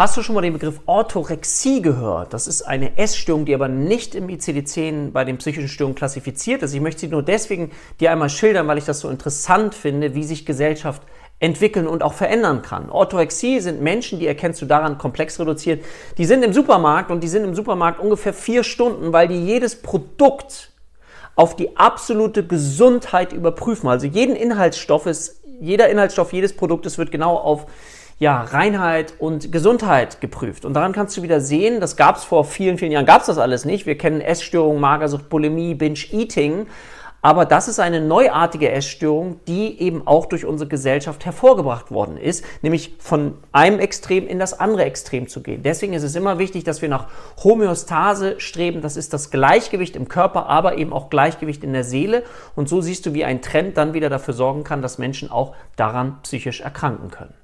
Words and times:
Hast 0.00 0.16
du 0.16 0.22
schon 0.22 0.34
mal 0.34 0.40
den 0.40 0.54
Begriff 0.54 0.80
Orthorexie 0.86 1.82
gehört? 1.82 2.32
Das 2.32 2.46
ist 2.46 2.62
eine 2.62 2.96
Essstörung, 2.96 3.44
die 3.44 3.54
aber 3.54 3.68
nicht 3.68 4.14
im 4.14 4.28
ICD-10 4.28 5.10
bei 5.10 5.26
den 5.26 5.36
psychischen 5.36 5.68
Störungen 5.68 5.94
klassifiziert 5.94 6.62
ist. 6.62 6.72
Ich 6.72 6.80
möchte 6.80 7.02
sie 7.02 7.08
nur 7.08 7.22
deswegen 7.22 7.70
dir 8.00 8.10
einmal 8.10 8.30
schildern, 8.30 8.66
weil 8.66 8.78
ich 8.78 8.86
das 8.86 9.00
so 9.00 9.10
interessant 9.10 9.74
finde, 9.74 10.14
wie 10.14 10.24
sich 10.24 10.46
Gesellschaft 10.46 11.02
entwickeln 11.38 11.86
und 11.86 12.02
auch 12.02 12.14
verändern 12.14 12.62
kann. 12.62 12.88
Orthorexie 12.88 13.60
sind 13.60 13.82
Menschen, 13.82 14.18
die 14.18 14.26
erkennst 14.26 14.62
du 14.62 14.64
daran 14.64 14.96
komplex 14.96 15.38
reduziert, 15.38 15.84
die 16.16 16.24
sind 16.24 16.42
im 16.44 16.54
Supermarkt 16.54 17.10
und 17.10 17.22
die 17.22 17.28
sind 17.28 17.44
im 17.44 17.54
Supermarkt 17.54 18.00
ungefähr 18.00 18.32
vier 18.32 18.64
Stunden, 18.64 19.12
weil 19.12 19.28
die 19.28 19.44
jedes 19.44 19.82
Produkt 19.82 20.72
auf 21.36 21.56
die 21.56 21.76
absolute 21.76 22.46
Gesundheit 22.46 23.34
überprüfen. 23.34 23.86
Also 23.86 24.06
jeden 24.06 24.34
Inhaltsstoff 24.34 25.04
ist, 25.04 25.42
jeder 25.60 25.90
Inhaltsstoff 25.90 26.32
jedes 26.32 26.56
Produktes 26.56 26.96
wird 26.96 27.10
genau 27.10 27.36
auf 27.36 27.66
ja, 28.20 28.42
Reinheit 28.42 29.14
und 29.18 29.50
Gesundheit 29.50 30.20
geprüft. 30.20 30.66
Und 30.66 30.74
daran 30.74 30.92
kannst 30.92 31.16
du 31.16 31.22
wieder 31.22 31.40
sehen, 31.40 31.80
das 31.80 31.96
gab 31.96 32.16
es 32.16 32.24
vor 32.24 32.44
vielen, 32.44 32.76
vielen 32.76 32.92
Jahren, 32.92 33.06
gab 33.06 33.22
es 33.22 33.28
das 33.28 33.38
alles 33.38 33.64
nicht. 33.64 33.86
Wir 33.86 33.96
kennen 33.96 34.20
Essstörungen, 34.20 34.78
Magersucht, 34.78 35.30
Bulimie, 35.30 35.74
Binge-Eating. 35.74 36.66
Aber 37.22 37.46
das 37.46 37.66
ist 37.66 37.80
eine 37.80 38.00
neuartige 38.00 38.70
Essstörung, 38.70 39.40
die 39.48 39.80
eben 39.80 40.06
auch 40.06 40.26
durch 40.26 40.44
unsere 40.44 40.68
Gesellschaft 40.68 41.24
hervorgebracht 41.24 41.90
worden 41.90 42.18
ist, 42.18 42.44
nämlich 42.60 42.96
von 42.98 43.38
einem 43.52 43.78
Extrem 43.78 44.26
in 44.26 44.38
das 44.38 44.58
andere 44.58 44.84
Extrem 44.84 45.26
zu 45.26 45.42
gehen. 45.42 45.62
Deswegen 45.62 45.94
ist 45.94 46.02
es 46.02 46.14
immer 46.14 46.38
wichtig, 46.38 46.64
dass 46.64 46.82
wir 46.82 46.90
nach 46.90 47.08
Homöostase 47.42 48.38
streben. 48.38 48.82
Das 48.82 48.98
ist 48.98 49.14
das 49.14 49.30
Gleichgewicht 49.30 49.96
im 49.96 50.08
Körper, 50.08 50.46
aber 50.46 50.76
eben 50.76 50.92
auch 50.92 51.08
Gleichgewicht 51.08 51.64
in 51.64 51.72
der 51.72 51.84
Seele. 51.84 52.22
Und 52.54 52.68
so 52.68 52.82
siehst 52.82 53.06
du, 53.06 53.14
wie 53.14 53.24
ein 53.24 53.40
Trend 53.40 53.78
dann 53.78 53.94
wieder 53.94 54.10
dafür 54.10 54.34
sorgen 54.34 54.64
kann, 54.64 54.82
dass 54.82 54.98
Menschen 54.98 55.30
auch 55.30 55.54
daran 55.76 56.18
psychisch 56.22 56.60
erkranken 56.60 57.10
können. 57.10 57.34